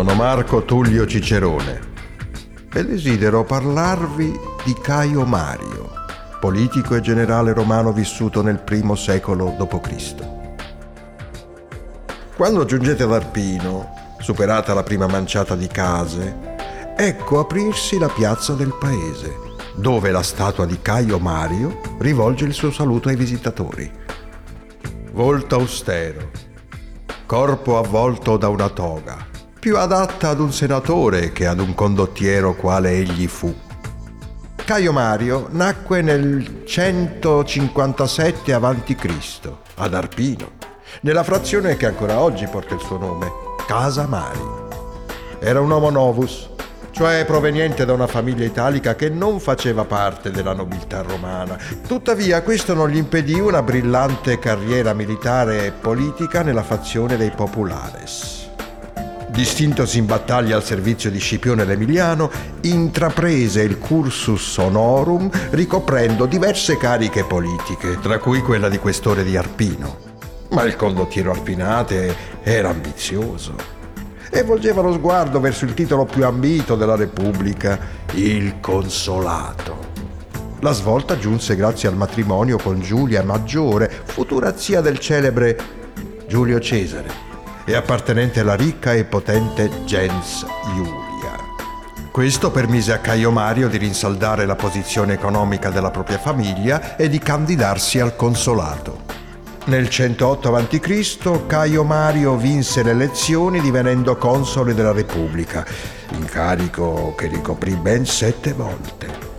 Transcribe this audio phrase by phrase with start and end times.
[0.00, 1.78] Sono Marco Tullio Cicerone
[2.72, 4.32] e desidero parlarvi
[4.64, 5.90] di Caio Mario,
[6.40, 10.14] politico e generale romano vissuto nel primo secolo d.C.
[12.34, 16.34] Quando giungete ad Arpino, superata la prima manciata di case,
[16.96, 19.36] ecco aprirsi la piazza del paese,
[19.74, 23.92] dove la statua di Caio Mario rivolge il suo saluto ai visitatori.
[25.12, 26.30] Volto austero,
[27.26, 29.28] corpo avvolto da una toga,
[29.60, 33.54] più adatta ad un senatore che ad un condottiero quale egli fu.
[34.64, 39.52] Caio Mario nacque nel 157 a.C.
[39.74, 40.52] ad Arpino,
[41.02, 43.30] nella frazione che ancora oggi porta il suo nome,
[43.66, 44.40] Casa Mari.
[45.40, 46.48] Era un homo novus,
[46.90, 51.58] cioè proveniente da una famiglia italica che non faceva parte della nobiltà romana.
[51.86, 58.40] Tuttavia questo non gli impedì una brillante carriera militare e politica nella fazione dei Populares
[59.30, 62.30] distintosi in battaglia al servizio di Scipione l'Emiliano,
[62.62, 70.08] intraprese il cursus honorum ricoprendo diverse cariche politiche, tra cui quella di questore di Arpino.
[70.50, 73.78] Ma il condottiero Arpinate era ambizioso
[74.32, 77.78] e volgeva lo sguardo verso il titolo più ambito della Repubblica,
[78.14, 79.88] il consolato.
[80.60, 85.56] La svolta giunse grazie al matrimonio con Giulia Maggiore, futura zia del celebre
[86.28, 87.29] Giulio Cesare
[87.64, 90.44] e appartenente alla ricca e potente gens
[90.74, 91.08] Iulia.
[92.10, 97.18] Questo permise a Caio Mario di rinsaldare la posizione economica della propria famiglia e di
[97.18, 99.18] candidarsi al consolato.
[99.66, 101.46] Nel 108 a.C.
[101.46, 105.64] Caio Mario vinse le elezioni divenendo console della Repubblica,
[106.10, 109.29] incarico che ricoprì ben sette volte.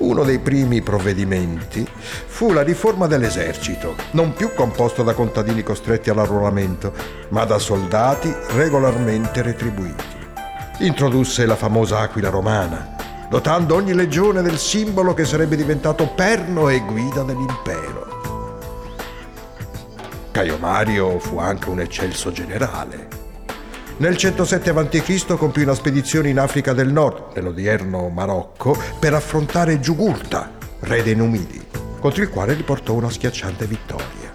[0.00, 1.86] Uno dei primi provvedimenti
[2.26, 6.92] fu la riforma dell'esercito, non più composto da contadini costretti all'arruolamento,
[7.28, 10.04] ma da soldati regolarmente retribuiti.
[10.78, 12.96] Introdusse la famosa aquila romana,
[13.28, 18.08] dotando ogni legione del simbolo che sarebbe diventato perno e guida dell'impero.
[20.30, 23.29] Caio Mario fu anche un eccelso generale
[24.00, 25.36] nel 107 a.C.
[25.36, 31.62] compì una spedizione in Africa del Nord, nell'odierno Marocco, per affrontare Giugurta, re dei Numidi,
[32.00, 34.32] contro il quale riportò una schiacciante vittoria.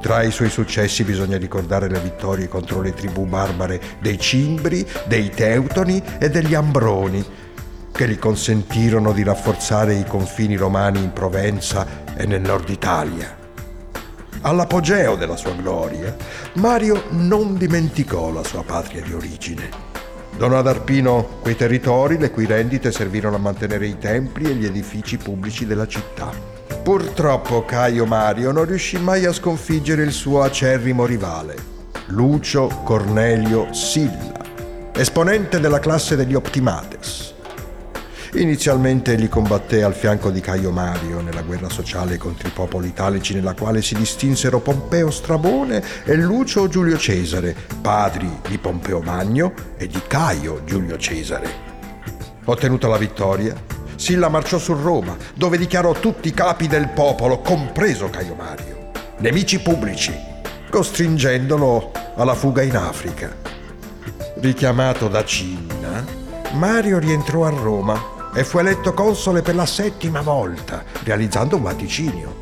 [0.00, 5.28] Tra i suoi successi bisogna ricordare le vittorie contro le tribù barbare dei Cimbri, dei
[5.28, 7.22] Teutoni e degli Ambroni,
[7.92, 11.86] che gli consentirono di rafforzare i confini romani in Provenza
[12.16, 13.44] e nel nord Italia
[14.42, 16.14] all'apogeo della sua gloria,
[16.54, 19.68] Mario non dimenticò la sua patria di origine.
[20.36, 24.66] Donò ad Arpino quei territori le cui rendite servirono a mantenere i templi e gli
[24.66, 26.30] edifici pubblici della città.
[26.82, 31.56] Purtroppo Caio Mario non riuscì mai a sconfiggere il suo acerrimo rivale,
[32.06, 34.40] Lucio Cornelio Silla,
[34.94, 37.34] esponente della classe degli Optimates
[38.36, 43.32] Inizialmente egli combatté al fianco di Caio Mario nella guerra sociale contro i popoli italici
[43.32, 49.86] nella quale si distinsero Pompeo Strabone e Lucio Giulio Cesare, padri di Pompeo Magno e
[49.86, 51.48] di Caio Giulio Cesare.
[52.44, 53.54] Ottenuta la vittoria,
[53.94, 59.60] Silla marciò su Roma, dove dichiarò tutti i capi del popolo, compreso Caio Mario, nemici
[59.60, 60.14] pubblici,
[60.68, 63.34] costringendolo alla fuga in Africa.
[64.40, 66.04] Richiamato da Cinna,
[66.52, 72.40] Mario rientrò a Roma e fu eletto console per la settima volta, realizzando un vaticinio.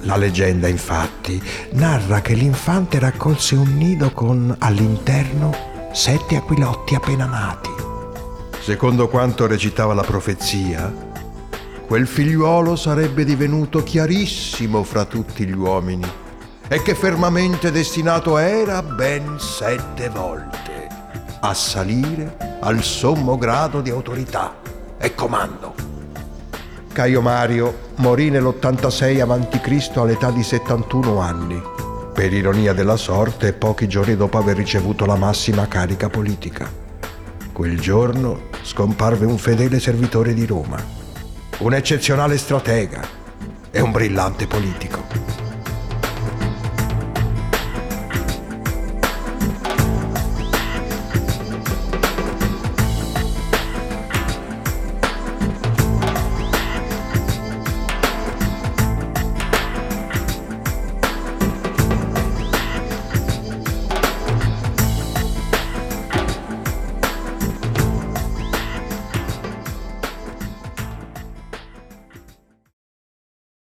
[0.00, 1.40] La leggenda, infatti,
[1.72, 5.54] narra che l'infante raccolse un nido con all'interno
[5.92, 7.68] sette aquilotti appena nati.
[8.58, 10.90] Secondo quanto recitava la profezia,
[11.86, 16.10] quel figliuolo sarebbe divenuto chiarissimo fra tutti gli uomini
[16.66, 20.88] e che fermamente destinato era ben sette volte
[21.40, 24.72] a salire al sommo grado di autorità
[25.04, 25.74] e comando.
[26.90, 29.96] Caio Mario morì nell'86 a.C.
[29.98, 31.62] all'età di 71 anni,
[32.14, 36.72] per ironia della sorte pochi giorni dopo aver ricevuto la massima carica politica.
[37.52, 40.82] Quel giorno scomparve un fedele servitore di Roma,
[41.58, 43.02] un eccezionale stratega
[43.70, 45.43] e un brillante politico.